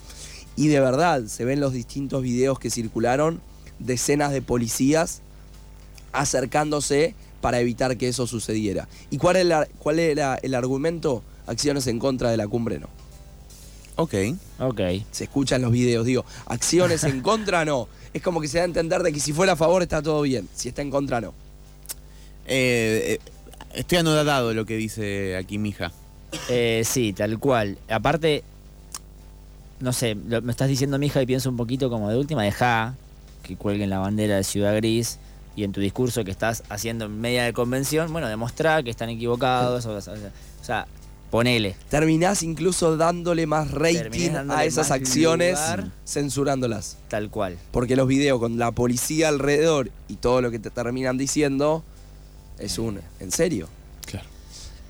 Y 0.54 0.68
de 0.68 0.80
verdad, 0.80 1.24
se 1.26 1.44
ven 1.44 1.60
los 1.60 1.72
distintos 1.72 2.22
videos 2.22 2.58
que 2.58 2.70
circularon, 2.70 3.40
decenas 3.78 4.32
de 4.32 4.42
policías 4.42 5.22
acercándose 6.12 7.14
para 7.40 7.58
evitar 7.60 7.96
que 7.96 8.08
eso 8.08 8.26
sucediera. 8.26 8.88
¿Y 9.10 9.18
cuál 9.18 9.36
era, 9.36 9.66
cuál 9.78 9.98
era 9.98 10.36
el 10.42 10.54
argumento? 10.54 11.22
Acciones 11.46 11.86
en 11.86 11.98
contra 11.98 12.30
de 12.30 12.36
la 12.36 12.46
cumbre 12.46 12.78
no. 12.78 12.88
Ok. 13.96 14.14
Ok. 14.60 14.80
Se 15.10 15.24
escuchan 15.24 15.60
los 15.62 15.72
videos, 15.72 16.06
digo, 16.06 16.24
acciones 16.46 17.02
en 17.04 17.20
contra 17.20 17.64
no. 17.64 17.88
Es 18.12 18.22
como 18.22 18.40
que 18.40 18.48
se 18.48 18.58
da 18.58 18.62
a 18.64 18.66
entender 18.66 19.02
de 19.02 19.12
que 19.12 19.20
si 19.20 19.32
fuera 19.32 19.52
a 19.52 19.56
favor 19.56 19.82
está 19.82 20.02
todo 20.02 20.22
bien, 20.22 20.48
si 20.54 20.68
está 20.68 20.82
en 20.82 20.90
contra 20.90 21.20
no. 21.20 21.34
Eh, 22.46 23.18
eh, 23.18 23.30
estoy 23.74 23.98
anodado 23.98 24.54
lo 24.54 24.64
que 24.66 24.76
dice 24.76 25.36
aquí 25.36 25.58
mi 25.58 25.70
hija. 25.70 25.92
Eh, 26.48 26.82
sí, 26.84 27.12
tal 27.12 27.38
cual. 27.38 27.78
Aparte, 27.88 28.42
no 29.80 29.92
sé, 29.92 30.14
lo- 30.14 30.42
me 30.42 30.52
estás 30.52 30.68
diciendo, 30.68 30.98
mija, 30.98 31.20
y 31.22 31.26
pienso 31.26 31.50
un 31.50 31.56
poquito 31.56 31.90
como 31.90 32.08
de 32.08 32.16
última, 32.16 32.42
deja 32.42 32.94
que 33.42 33.56
cuelguen 33.56 33.90
la 33.90 33.98
bandera 33.98 34.36
de 34.36 34.44
Ciudad 34.44 34.74
Gris 34.76 35.18
y 35.56 35.64
en 35.64 35.72
tu 35.72 35.80
discurso 35.80 36.24
que 36.24 36.30
estás 36.30 36.62
haciendo 36.68 37.06
en 37.06 37.20
media 37.20 37.44
de 37.44 37.52
convención, 37.52 38.12
bueno, 38.12 38.28
demostrar 38.28 38.84
que 38.84 38.90
están 38.90 39.08
equivocados, 39.10 39.84
o, 39.86 39.94
o 39.94 40.00
sea, 40.00 40.14
o 40.14 40.64
sea, 40.64 40.86
ponele. 41.30 41.74
Terminás 41.90 42.42
incluso 42.42 42.96
dándole 42.96 43.46
más 43.46 43.70
rating 43.72 44.32
dándole 44.32 44.60
a 44.60 44.64
esas 44.64 44.90
acciones, 44.90 45.58
lugar. 45.58 45.90
censurándolas. 46.06 46.98
Tal 47.08 47.28
cual. 47.30 47.58
Porque 47.72 47.96
los 47.96 48.06
videos 48.06 48.38
con 48.38 48.58
la 48.58 48.70
policía 48.70 49.28
alrededor 49.28 49.90
y 50.08 50.14
todo 50.16 50.40
lo 50.40 50.50
que 50.50 50.58
te 50.60 50.70
terminan 50.70 51.18
diciendo 51.18 51.82
es 52.62 52.78
un... 52.78 53.00
¿En 53.20 53.30
serio? 53.30 53.68
Claro. 54.06 54.26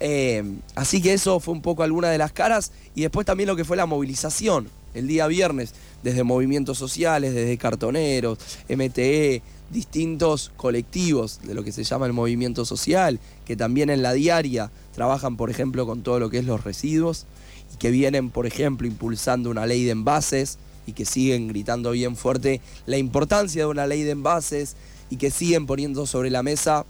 Eh, 0.01 0.45
así 0.75 1.01
que 1.01 1.13
eso 1.13 1.41
fue 1.41 1.55
un 1.55 1.63
poco 1.63 1.83
alguna 1.83 2.09
de 2.11 2.19
las 2.19 2.33
caras 2.33 2.73
y 2.95 3.03
después 3.03 3.27
también 3.27 3.49
lo 3.49 3.57
que 3.57 3.65
fue 3.65 3.77
la 3.77 3.87
movilización 3.87 4.69
el 4.95 5.07
día 5.07 5.27
viernes, 5.27 5.73
desde 6.03 6.23
movimientos 6.23 6.77
sociales, 6.77 7.35
desde 7.35 7.57
cartoneros, 7.57 8.39
MTE, 8.69 9.43
distintos 9.71 10.53
colectivos 10.57 11.41
de 11.45 11.55
lo 11.55 11.65
que 11.65 11.73
se 11.73 11.85
llama 11.85 12.07
el 12.07 12.13
movimiento 12.13 12.65
social, 12.65 13.19
que 13.47 13.57
también 13.57 13.89
en 13.89 14.03
la 14.03 14.13
diaria 14.13 14.71
trabajan, 14.95 15.37
por 15.37 15.49
ejemplo, 15.49 15.87
con 15.87 16.03
todo 16.03 16.19
lo 16.19 16.29
que 16.29 16.39
es 16.39 16.45
los 16.45 16.63
residuos 16.63 17.25
y 17.73 17.79
que 17.79 17.91
vienen, 17.91 18.31
por 18.31 18.47
ejemplo, 18.47 18.87
impulsando 18.87 19.49
una 19.49 19.65
ley 19.65 19.85
de 19.85 19.93
envases 19.93 20.59
y 20.87 20.93
que 20.93 21.07
siguen 21.07 21.49
gritando 21.49 21.93
bien 21.93 22.17
fuerte 22.17 22.61
la 22.87 22.99
importancia 22.99 23.63
de 23.63 23.71
una 23.71 23.87
ley 23.87 24.03
de 24.03 24.11
envases 24.11 24.77
y 25.09 25.17
que 25.17 25.31
siguen 25.31 25.67
poniendo 25.67 26.07
sobre 26.07 26.29
la 26.29 26.43
mesa 26.43 26.85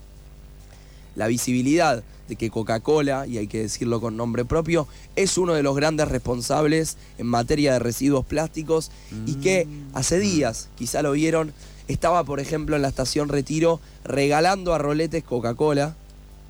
la 1.17 1.27
visibilidad 1.27 2.03
de 2.29 2.37
que 2.37 2.51
Coca-Cola, 2.51 3.27
y 3.27 3.39
hay 3.39 3.47
que 3.47 3.63
decirlo 3.63 4.01
con 4.01 4.17
nombre 4.17 4.45
propio, 4.45 4.87
es 5.17 5.37
uno 5.39 5.55
de 5.55 5.63
los 5.63 5.77
grandes 5.77 6.09
responsables 6.09 6.97
en 7.19 7.27
materia 7.27 7.75
de 7.75 7.79
residuos 7.79 8.25
plásticos 8.25 8.91
y 9.27 9.35
que 9.35 9.67
hace 9.93 10.19
días, 10.19 10.69
quizá 10.77 11.03
lo 11.03 11.13
vieron, 11.13 11.53
estaba 11.89 12.25
por 12.25 12.41
ejemplo 12.41 12.77
en 12.77 12.83
la 12.83 12.89
estación 12.89 13.29
Retiro 13.29 13.81
regalando 14.05 14.75
a 14.75 14.79
roletes 14.79 15.25
Coca-Cola. 15.25 15.97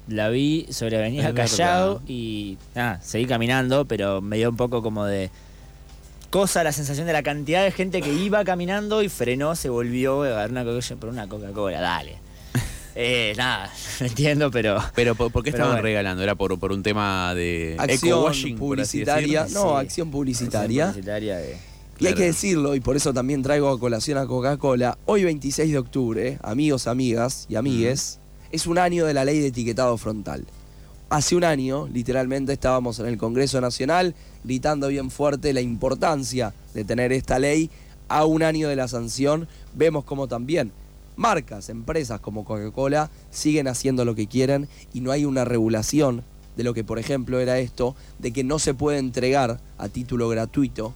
La 0.08 0.28
vi 0.28 0.66
sobre 0.70 0.98
Avenida 0.98 1.28
Es 1.28 1.34
verdad. 1.34 1.50
Callao 1.50 2.02
y 2.08 2.58
nada, 2.74 3.00
seguí 3.02 3.26
caminando, 3.26 3.84
pero 3.84 4.20
me 4.20 4.36
dio 4.36 4.50
un 4.50 4.56
poco 4.56 4.82
como 4.82 5.04
de 5.04 5.30
cosa 6.28 6.64
la 6.64 6.72
sensación 6.72 7.06
de 7.06 7.12
la 7.12 7.22
cantidad 7.22 7.62
de 7.62 7.70
gente 7.70 8.02
que 8.02 8.12
iba 8.12 8.42
caminando 8.44 9.02
y 9.02 9.08
frenó, 9.08 9.54
se 9.54 9.68
volvió 9.68 10.22
a 10.22 10.26
agarrar 10.26 10.50
una 10.50 10.64
Coca-Cola 10.64 11.00
por 11.00 11.08
una 11.10 11.28
Coca-Cola, 11.28 11.80
dale. 11.80 12.21
Eh, 12.94 13.32
nada, 13.36 13.70
no 14.00 14.06
entiendo, 14.06 14.50
pero 14.50 14.78
Pero 14.94 15.14
¿por, 15.14 15.32
por 15.32 15.42
qué 15.42 15.50
estaban 15.50 15.72
bueno. 15.72 15.82
regalando? 15.82 16.22
¿Era 16.22 16.34
por, 16.34 16.58
por 16.58 16.72
un 16.72 16.82
tema 16.82 17.34
de 17.34 17.76
Acción 17.78 18.12
eco-washing, 18.18 18.58
por 18.58 18.80
así 18.80 18.98
publicitaria. 19.04 19.46
No, 19.52 19.70
Sí. 19.80 19.86
acción 19.86 20.10
publicitaria. 20.10 20.86
publicitaria 20.88 21.36
de- 21.38 21.56
Y 21.98 22.06
hay 22.06 22.14
que 22.14 22.24
decirlo, 22.24 22.74
y 22.74 22.80
por 22.80 22.96
eso 22.96 23.14
también 23.14 23.42
traigo 23.42 23.68
a 23.70 23.78
colación 23.78 24.18
a 24.18 24.26
Coca-Cola, 24.26 24.98
hoy 25.06 25.24
26 25.24 25.70
de 25.70 25.78
octubre, 25.78 26.38
amigos, 26.42 26.86
amigas 26.86 27.46
y 27.48 27.54
amigues, 27.54 28.18
es 28.50 28.66
un 28.66 28.76
año 28.78 29.06
de 29.06 29.14
la 29.14 29.24
ley 29.24 29.38
de 29.38 29.46
etiquetado 29.48 29.96
frontal. 29.96 30.44
Hace 31.10 31.36
un 31.36 31.44
año, 31.44 31.88
literalmente, 31.92 32.52
estábamos 32.54 32.98
en 32.98 33.06
el 33.06 33.18
Congreso 33.18 33.60
Nacional 33.60 34.14
gritando 34.44 34.88
bien 34.88 35.10
fuerte 35.10 35.52
la 35.52 35.60
importancia 35.60 36.52
de 36.74 36.84
tener 36.84 37.12
esta 37.12 37.38
ley. 37.38 37.70
A 38.08 38.24
un 38.26 38.42
año 38.42 38.68
de 38.68 38.76
la 38.76 38.88
sanción, 38.88 39.46
vemos 39.74 40.04
como 40.04 40.26
también 40.26 40.72
marcas, 41.16 41.68
empresas 41.68 42.20
como 42.20 42.44
Coca-Cola 42.44 43.10
siguen 43.30 43.68
haciendo 43.68 44.04
lo 44.04 44.14
que 44.14 44.26
quieren 44.26 44.68
y 44.92 45.00
no 45.00 45.10
hay 45.10 45.24
una 45.24 45.44
regulación 45.44 46.24
de 46.56 46.64
lo 46.64 46.74
que, 46.74 46.84
por 46.84 46.98
ejemplo, 46.98 47.40
era 47.40 47.58
esto, 47.58 47.94
de 48.18 48.32
que 48.32 48.44
no 48.44 48.58
se 48.58 48.74
puede 48.74 48.98
entregar 48.98 49.60
a 49.78 49.88
título 49.88 50.28
gratuito 50.28 50.92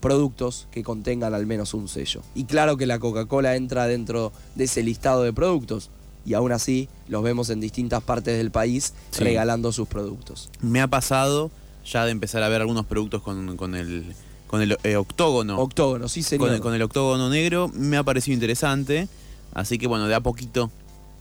productos 0.00 0.68
que 0.70 0.82
contengan 0.82 1.34
al 1.34 1.46
menos 1.46 1.72
un 1.74 1.88
sello. 1.88 2.20
Y 2.34 2.44
claro 2.44 2.76
que 2.76 2.86
la 2.86 2.98
Coca-Cola 2.98 3.56
entra 3.56 3.86
dentro 3.86 4.32
de 4.54 4.64
ese 4.64 4.82
listado 4.82 5.22
de 5.22 5.32
productos 5.32 5.90
y 6.26 6.34
aún 6.34 6.52
así 6.52 6.88
los 7.08 7.22
vemos 7.22 7.50
en 7.50 7.60
distintas 7.60 8.02
partes 8.02 8.36
del 8.36 8.50
país 8.50 8.92
Sí. 9.10 9.24
regalando 9.24 9.72
sus 9.72 9.88
productos. 9.88 10.50
Me 10.60 10.80
ha 10.80 10.88
pasado 10.88 11.50
ya 11.86 12.04
de 12.04 12.10
empezar 12.12 12.42
a 12.42 12.48
ver 12.48 12.60
algunos 12.60 12.86
productos 12.86 13.22
con, 13.22 13.56
con 13.56 13.74
el, 13.74 14.04
con 14.46 14.62
el 14.62 14.76
eh, 14.84 14.96
octógono. 14.96 15.58
Octógono, 15.58 16.08
sí 16.08 16.22
señor. 16.22 16.46
con, 16.48 16.54
el, 16.54 16.60
con 16.60 16.74
el 16.74 16.82
octógono 16.82 17.28
negro. 17.30 17.70
Me 17.74 17.96
ha 17.96 18.02
parecido 18.02 18.34
interesante. 18.34 19.08
Así 19.52 19.78
que 19.78 19.86
bueno, 19.86 20.06
de 20.08 20.14
a 20.14 20.20
poquito. 20.20 20.70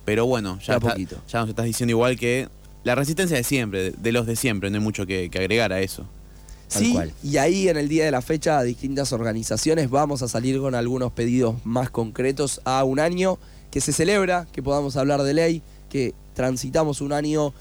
Pero 0.05 0.25
bueno, 0.25 0.57
De 0.57 0.63
ya, 0.65 0.73
a 0.73 0.77
está- 0.77 0.89
poquito. 0.89 1.17
ya 1.31 1.39
nos 1.41 1.49
estás 1.49 1.65
diciendo 1.65 1.91
igual 1.91 2.17
que 2.17 2.49
la 2.83 2.95
resistencia 2.95 3.37
de 3.37 3.43
siempre, 3.43 3.83
de, 3.83 3.91
de 3.91 4.11
los 4.11 4.25
de 4.25 4.35
siempre, 4.35 4.69
no 4.69 4.77
hay 4.77 4.83
mucho 4.83 5.05
que, 5.05 5.29
que 5.29 5.39
agregar 5.39 5.71
a 5.71 5.79
eso. 5.81 6.05
Tal 6.67 6.81
Sí, 6.83 6.91
cual. 6.93 7.13
y 7.23 7.37
ahí 7.37 7.69
en 7.69 7.77
el 7.77 7.87
día 7.87 8.03
de 8.03 8.11
la 8.11 8.21
fecha 8.21 8.61
distintas 8.63 9.13
organizaciones 9.13 9.89
vamos 9.89 10.21
a 10.23 10.27
salir 10.27 10.59
con 10.59 10.75
algunos 10.75 11.11
pedidos 11.13 11.55
más 11.65 11.89
concretos 11.89 12.59
a 12.65 12.83
un 12.83 12.99
año 12.99 13.37
que 13.71 13.79
se 13.79 13.93
celebra, 13.93 14.47
que 14.51 14.61
podamos 14.63 14.97
hablar 14.97 15.21
de 15.23 15.33
ley, 15.33 15.61
que 15.89 16.13
transitamos 16.33 16.99
un 17.01 17.13
año 17.13 17.53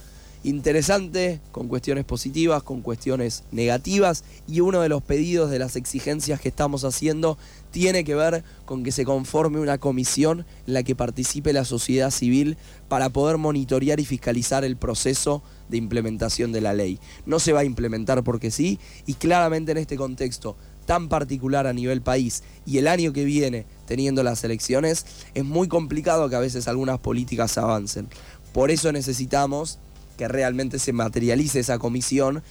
interesante, 0.45 1.41
con 1.53 1.69
cuestiones 1.69 2.05
positivas, 2.05 2.63
con 2.63 2.83
cuestiones 2.83 3.45
negativas, 3.53 4.25
y 4.49 4.61
uno 4.61 4.81
de 4.81 4.89
los 4.89 5.03
pedidos 5.03 5.51
de 5.51 5.59
las 5.59 5.77
exigencias 5.77 6.41
que 6.41 6.49
estamos 6.49 6.85
haciendo 6.85 7.39
tiene 7.71 8.05
que 8.05 8.15
ver 8.15 8.45
con 8.65 8.85
que 8.85 8.93
se 8.93 9.05
conforme 9.05 9.61
una 9.61 9.79
comisión 9.79 10.45
en 10.67 10.75
la 10.75 10.83
que 10.83 10.97
participe 10.97 11.53
la 11.53 11.65
sociedad 11.65 12.11
civil 12.11 12.57
para 12.89 13.11
poder 13.11 13.39
monitorear 13.39 14.01
y 14.01 14.05
fiscalizar 14.05 14.65
el 14.65 14.77
proceso 14.77 15.43
de 15.69 15.79
implementación 15.79 16.53
de 16.53 16.61
la 16.61 16.75
ley. 16.75 16.99
No 17.25 17.39
se 17.39 17.53
va 17.53 17.61
a 17.61 17.65
implementar 17.65 18.23
porque 18.25 18.51
sí, 18.51 18.79
y 19.07 19.15
claramente 19.15 19.73
en 19.73 19.79
este 19.79 19.97
contexto 19.97 20.57
tan 20.87 21.09
particular 21.09 21.67
a 21.67 21.73
nivel 21.73 22.03
país 22.03 22.43
y 22.67 22.79
el 22.79 22.89
año 22.89 23.13
que 23.13 23.25
viene 23.25 23.67
teniendo 23.87 24.23
las 24.23 24.43
elecciones, 24.45 25.05
es 25.35 25.45
muy 25.45 25.69
complicado 25.69 26.29
que 26.29 26.37
a 26.37 26.41
veces 26.41 26.67
algunas 26.69 26.99
políticas 26.99 27.59
avancen. 27.59 28.09
Por 28.53 28.71
eso 28.71 28.93
necesitamos 28.93 29.79
que 30.17 30.29
realmente 30.29 30.79
se 30.79 30.93
materialice 30.93 31.61
esa 31.61 31.79
comisión 31.79 32.43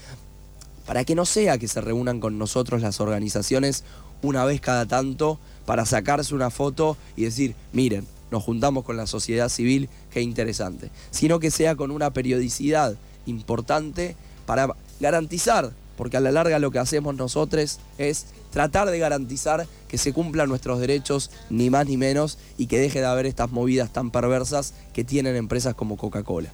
para 0.86 1.06
que 1.06 1.15
no 1.15 1.25
sea 1.25 1.58
que 1.58 1.68
se 1.68 1.82
reúnan 1.82 2.20
con 2.20 2.38
nosotros 2.38 2.82
las 2.82 3.00
organizaciones 3.00 3.84
una 4.22 4.46
vez 4.46 4.62
cada 4.62 4.86
tanto 4.86 5.39
para 5.65 5.86
sacarse 5.86 6.36
una 6.36 6.50
foto 6.50 6.98
y 7.15 7.24
decir, 7.24 7.56
miren, 7.72 8.06
nos 8.32 8.44
juntamos 8.44 8.84
con 8.84 8.98
la 8.98 9.08
sociedad 9.08 9.50
civil, 9.50 9.89
qué 10.12 10.22
interesante, 10.22 10.89
sino 11.12 11.39
que 11.39 11.51
sea 11.51 11.75
con 11.75 11.91
una 11.91 12.12
periodicidad 12.12 12.96
importante 13.25 14.15
para 14.46 14.75
garantizar, 15.00 15.72
porque 15.98 16.18
a 16.18 16.22
la 16.22 16.32
larga 16.32 16.60
lo 16.60 16.72
que 16.72 16.80
hacemos 16.80 17.15
nosotros 17.15 17.80
es 17.98 18.25
tratar 18.51 18.89
de 18.89 19.00
garantizar 19.00 19.68
que 19.88 19.98
se 19.98 20.13
cumplan 20.13 20.50
nuestros 20.50 20.80
derechos, 20.80 21.32
ni 21.50 21.70
más 21.70 21.88
ni 21.88 21.98
menos, 21.98 22.38
y 22.58 22.68
que 22.68 22.80
deje 22.80 23.00
de 23.00 23.06
haber 23.06 23.25
estas 23.25 23.51
movidas 23.51 23.91
tan 23.91 24.12
perversas 24.12 24.74
que 24.94 25.03
tienen 25.03 25.36
empresas 25.36 25.75
como 25.75 25.98
Coca-Cola. 25.98 26.50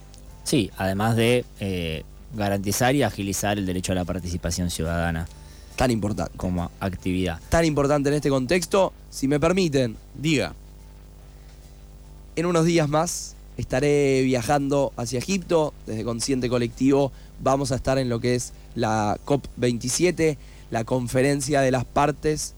Sí, 0.47 0.71
además 0.77 1.17
de 1.17 1.43
eh, 1.59 2.03
garantizar 2.33 2.95
y 2.95 3.03
agilizar 3.03 3.57
el 3.57 3.65
derecho 3.65 3.91
a 3.91 3.95
la 3.95 4.05
participación 4.05 4.69
ciudadana 4.69 5.27
Tan 5.75 5.91
importante. 5.91 6.31
como 6.37 6.71
actividad. 6.79 7.41
Tan 7.49 7.65
importante 7.65 8.07
en 8.07 8.15
este 8.15 8.29
contexto, 8.29 8.93
si 9.09 9.27
me 9.27 9.41
permiten, 9.41 9.97
Diga. 10.15 10.55
En 12.37 12.45
unos 12.45 12.63
días 12.63 12.87
más 12.87 13.35
estaré 13.57 14.21
viajando 14.21 14.93
hacia 14.95 15.19
Egipto. 15.19 15.73
Desde 15.85 16.05
Consciente 16.05 16.47
Colectivo 16.47 17.11
vamos 17.43 17.73
a 17.73 17.75
estar 17.75 17.97
en 17.97 18.07
lo 18.07 18.21
que 18.21 18.35
es 18.35 18.53
la 18.73 19.17
COP27, 19.25 20.37
la 20.71 20.85
conferencia 20.85 21.59
de 21.59 21.71
las 21.71 21.83
partes 21.83 22.53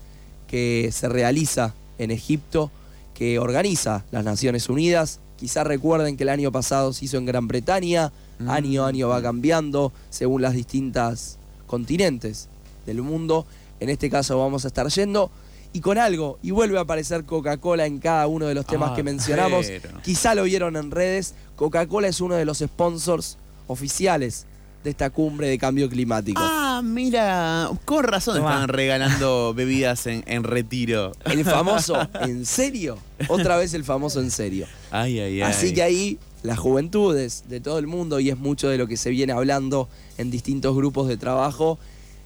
que 0.45 0.91
se 0.91 1.09
realiza 1.09 1.73
en 1.97 2.11
Egipto, 2.11 2.69
que 3.15 3.39
organiza 3.39 4.05
las 4.11 4.23
Naciones 4.23 4.69
Unidas. 4.69 5.21
Quizás 5.39 5.65
recuerden 5.65 6.17
que 6.17 6.23
el 6.23 6.29
año 6.29 6.51
pasado 6.51 6.91
se 6.93 7.05
hizo 7.05 7.17
en 7.17 7.25
Gran 7.25 7.47
Bretaña, 7.47 8.11
Mm. 8.39 8.49
año 8.49 8.85
a 8.85 8.87
año 8.89 9.07
va 9.09 9.21
cambiando 9.21 9.91
según 10.09 10.41
las 10.41 10.53
distintas 10.53 11.37
continentes 11.67 12.47
del 12.85 13.01
mundo. 13.01 13.45
En 13.79 13.89
este 13.89 14.09
caso 14.09 14.37
vamos 14.39 14.65
a 14.65 14.67
estar 14.67 14.87
yendo 14.87 15.29
y 15.73 15.81
con 15.81 15.97
algo, 15.97 16.39
y 16.41 16.51
vuelve 16.51 16.77
a 16.77 16.81
aparecer 16.81 17.25
Coca-Cola 17.25 17.85
en 17.85 17.99
cada 17.99 18.27
uno 18.27 18.47
de 18.47 18.55
los 18.55 18.65
temas 18.65 18.91
Ah, 18.91 18.95
que 18.95 19.03
mencionamos. 19.03 19.67
pero. 19.67 20.01
Quizá 20.01 20.35
lo 20.35 20.43
vieron 20.43 20.75
en 20.77 20.89
redes, 20.91 21.35
Coca-Cola 21.55 22.07
es 22.07 22.21
uno 22.21 22.35
de 22.35 22.45
los 22.45 22.57
sponsors 22.59 23.37
oficiales 23.67 24.45
de 24.83 24.89
esta 24.89 25.09
cumbre 25.09 25.47
de 25.47 25.57
cambio 25.57 25.89
climático. 25.89 26.41
Ah, 26.43 26.81
mira, 26.83 27.69
con 27.85 28.03
razón 28.03 28.37
Tomá. 28.37 28.49
estaban 28.49 28.69
regalando 28.69 29.53
bebidas 29.55 30.07
en, 30.07 30.23
en 30.25 30.43
retiro. 30.43 31.11
El 31.25 31.43
famoso, 31.43 31.97
¿en 32.21 32.45
serio? 32.45 32.97
Otra 33.27 33.57
vez 33.57 33.73
el 33.73 33.83
famoso 33.83 34.21
en 34.21 34.31
serio. 34.31 34.67
Ay, 34.91 35.19
ay, 35.19 35.41
ay. 35.41 35.51
Así 35.51 35.73
que 35.73 35.83
ahí 35.83 36.17
las 36.43 36.57
juventudes 36.57 37.43
de 37.49 37.59
todo 37.59 37.79
el 37.79 37.87
mundo, 37.87 38.19
y 38.19 38.29
es 38.29 38.37
mucho 38.37 38.69
de 38.69 38.77
lo 38.77 38.87
que 38.87 38.95
se 38.97 39.09
viene 39.09 39.33
hablando 39.33 39.89
en 40.17 40.31
distintos 40.31 40.75
grupos 40.75 41.07
de 41.09 41.17
trabajo, 41.17 41.77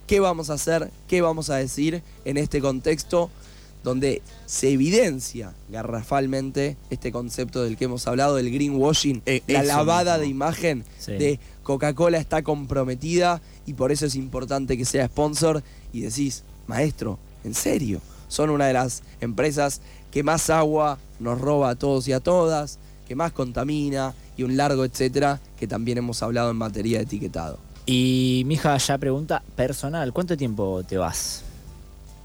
¿qué 0.06 0.20
vamos 0.20 0.50
a 0.50 0.54
hacer? 0.54 0.92
¿Qué 1.08 1.22
vamos 1.22 1.50
a 1.50 1.56
decir 1.56 2.04
en 2.26 2.38
este 2.38 2.62
contexto 2.62 3.32
donde 3.84 4.22
se 4.46 4.70
evidencia 4.72 5.54
garrafalmente 5.70 6.78
este 6.90 7.12
concepto 7.12 7.64
del 7.64 7.78
que 7.78 7.86
hemos 7.86 8.08
hablado, 8.08 8.36
del 8.36 8.52
greenwashing, 8.52 9.22
Eh, 9.26 9.42
la 9.48 9.64
lavada 9.64 10.14
mismo. 10.14 10.22
de 10.24 10.28
imagen 10.30 10.86
Sí. 11.00 11.12
de 11.14 11.40
Coca-Cola 11.64 12.18
está 12.18 12.42
comprometida 12.44 13.42
y 13.66 13.74
por 13.74 13.92
eso 13.92 14.06
es 14.06 14.16
importante 14.16 14.78
que 14.78 14.86
sea 14.86 15.08
sponsor 15.08 15.64
y 15.92 16.02
decís, 16.02 16.44
maestro, 16.68 17.20
¿en 17.44 17.54
serio? 17.54 18.02
Son 18.28 18.50
una 18.50 18.66
de 18.68 18.74
las 18.74 19.04
empresas 19.22 19.82
que 20.12 20.24
más 20.24 20.50
agua 20.50 20.98
nos 21.20 21.40
roba 21.40 21.70
a 21.72 21.76
todos 21.76 22.08
y 22.08 22.14
a 22.14 22.20
todas, 22.20 22.80
que 23.08 23.16
más 23.16 23.32
contamina 23.32 24.14
y 24.38 24.44
un 24.44 24.58
largo 24.58 24.86
etcétera 24.86 25.40
que 25.60 25.68
también 25.68 25.98
hemos 25.98 26.24
hablado 26.24 26.50
en 26.52 26.58
materia 26.58 26.98
de 27.00 27.04
etiquetado. 27.04 27.60
Y 27.86 28.44
mi 28.46 28.54
hija 28.56 28.78
ya 28.78 28.98
pregunta 28.98 29.44
personal, 29.56 30.14
¿cuánto 30.14 30.38
tiempo 30.38 30.82
te 30.88 30.98
vas? 30.98 31.44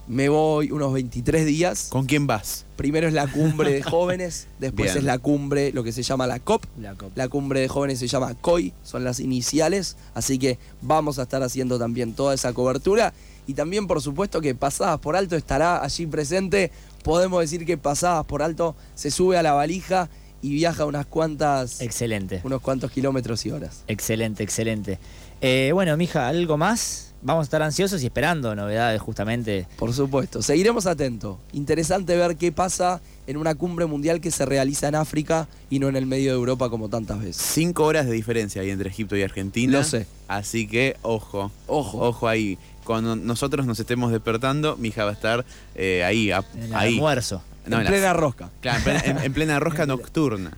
Me 0.08 0.30
voy 0.30 0.70
unos 0.72 0.92
23 0.94 1.44
días. 1.44 1.88
¿Con 1.90 2.06
quién 2.06 2.26
vas? 2.26 2.64
Primero 2.76 3.06
es 3.08 3.12
la 3.12 3.26
cumbre 3.26 3.72
de 3.72 3.82
jóvenes, 3.84 4.46
después 4.58 4.86
Bien. 4.86 4.98
es 4.98 5.04
la 5.04 5.18
cumbre, 5.18 5.70
lo 5.72 5.84
que 5.84 5.92
se 5.92 6.02
llama 6.02 6.26
la 6.26 6.40
COP, 6.40 6.64
La 6.80 6.94
copa. 6.94 7.12
La 7.14 7.28
cumbre 7.28 7.60
de 7.60 7.68
jóvenes 7.68 7.98
se 7.98 8.06
llama 8.06 8.34
COI, 8.40 8.72
son 8.82 9.04
las 9.04 9.20
iniciales, 9.20 9.96
así 10.14 10.38
que 10.38 10.58
vamos 10.80 11.18
a 11.18 11.22
estar 11.22 11.42
haciendo 11.42 11.78
también 11.78 12.14
toda 12.14 12.32
esa 12.34 12.54
cobertura. 12.54 13.12
Y 13.46 13.54
también, 13.54 13.86
por 13.86 14.00
supuesto, 14.00 14.40
que 14.40 14.54
Pasadas 14.54 14.98
por 15.00 15.14
Alto 15.16 15.36
estará 15.36 15.82
allí 15.82 16.06
presente. 16.06 16.70
Podemos 17.02 17.40
decir 17.40 17.66
que 17.66 17.76
Pasadas 17.76 18.24
por 18.24 18.42
Alto 18.42 18.76
se 18.94 19.10
sube 19.10 19.36
a 19.36 19.42
la 19.42 19.52
valija 19.52 20.08
y 20.40 20.54
viaja 20.54 20.84
unas 20.86 21.04
cuantas, 21.06 21.80
Excelente, 21.82 22.40
unos 22.44 22.60
cuantos 22.62 22.90
kilómetros 22.90 23.44
y 23.44 23.50
horas. 23.50 23.82
excelente, 23.88 24.42
excelente. 24.42 24.98
Eh, 25.40 25.70
bueno, 25.74 25.96
mija, 25.96 26.28
¿algo 26.28 26.56
más? 26.56 27.07
Vamos 27.20 27.42
a 27.42 27.44
estar 27.44 27.62
ansiosos 27.62 28.00
y 28.02 28.06
esperando 28.06 28.54
novedades 28.54 29.00
justamente. 29.02 29.66
Por 29.76 29.92
supuesto, 29.92 30.40
seguiremos 30.40 30.86
atentos. 30.86 31.36
Interesante 31.52 32.16
ver 32.16 32.36
qué 32.36 32.52
pasa 32.52 33.00
en 33.26 33.36
una 33.36 33.56
cumbre 33.56 33.86
mundial 33.86 34.20
que 34.20 34.30
se 34.30 34.46
realiza 34.46 34.86
en 34.88 34.94
África 34.94 35.48
y 35.68 35.80
no 35.80 35.88
en 35.88 35.96
el 35.96 36.06
medio 36.06 36.30
de 36.30 36.36
Europa 36.38 36.70
como 36.70 36.88
tantas 36.88 37.18
veces. 37.18 37.36
Cinco 37.36 37.84
horas 37.84 38.06
de 38.06 38.12
diferencia 38.12 38.62
hay 38.62 38.70
entre 38.70 38.88
Egipto 38.90 39.16
y 39.16 39.22
Argentina. 39.22 39.78
Lo 39.78 39.84
sé. 39.84 40.06
Así 40.28 40.68
que, 40.68 40.96
ojo. 41.02 41.50
Ojo. 41.66 41.98
Ojo 42.06 42.28
ahí. 42.28 42.56
Cuando 42.84 43.16
nosotros 43.16 43.66
nos 43.66 43.80
estemos 43.80 44.12
despertando, 44.12 44.76
mi 44.76 44.88
hija 44.88 45.04
va 45.04 45.10
a 45.10 45.14
estar 45.14 45.44
eh, 45.74 46.04
ahí. 46.04 46.30
a- 46.30 46.44
En 46.54 46.62
el 46.62 46.74
ahí. 46.74 46.94
almuerzo. 46.94 47.42
No, 47.66 47.74
en 47.76 47.80
en 47.80 47.84
la- 47.84 47.90
plena 47.90 48.12
rosca. 48.14 48.50
Claro, 48.60 48.78
en 48.78 48.84
plena, 48.84 49.00
en- 49.04 49.18
en 49.18 49.32
plena 49.32 49.58
rosca 49.60 49.84
nocturna. 49.86 50.52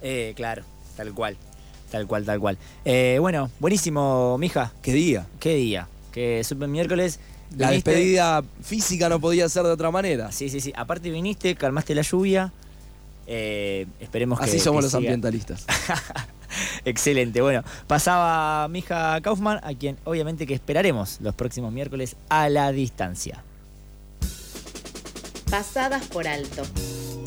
Eh, 0.00 0.32
claro, 0.36 0.64
tal 0.96 1.12
cual. 1.12 1.36
Tal 1.92 2.06
cual, 2.08 2.24
tal 2.24 2.40
cual. 2.40 2.58
Eh, 2.84 3.18
bueno, 3.20 3.50
buenísimo, 3.60 4.36
mija. 4.38 4.72
¿Qué 4.82 4.92
día? 4.92 5.26
¿Qué 5.38 5.54
día? 5.54 5.86
Que 6.10 6.42
super 6.42 6.66
miércoles. 6.68 7.20
La 7.56 7.70
viniste- 7.70 7.90
despedida 7.90 8.42
física 8.62 9.08
no 9.10 9.20
podía 9.20 9.48
ser 9.48 9.62
de 9.64 9.70
otra 9.70 9.90
manera. 9.92 10.32
Sí, 10.32 10.48
sí, 10.48 10.60
sí. 10.60 10.72
Aparte 10.74 11.10
viniste, 11.10 11.54
calmaste 11.54 11.94
la 11.94 12.02
lluvia. 12.02 12.50
Eh, 13.26 13.86
esperemos 14.00 14.38
que. 14.40 14.46
Así 14.46 14.58
somos 14.58 14.80
que 14.80 14.82
los 14.84 14.90
siga. 14.92 14.98
ambientalistas. 15.00 15.66
Excelente. 16.84 17.40
Bueno, 17.42 17.62
pasaba 17.86 18.66
Mija 18.68 19.20
Kaufman, 19.20 19.60
a 19.62 19.74
quien 19.74 19.96
obviamente 20.04 20.46
que 20.46 20.54
esperaremos 20.54 21.18
los 21.20 21.34
próximos 21.34 21.72
miércoles 21.72 22.16
a 22.30 22.48
la 22.48 22.72
distancia. 22.72 23.44
pasadas 25.50 26.06
por 26.06 26.26
alto. 26.26 26.62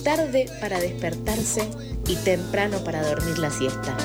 Tarde 0.04 0.48
para 0.62 0.80
despertarse 0.80 1.68
y 2.08 2.16
temprano 2.16 2.80
para 2.84 3.08
dormir 3.08 3.38
la 3.38 3.50
siesta. 3.50 3.96